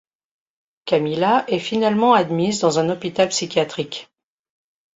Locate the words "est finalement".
1.47-2.15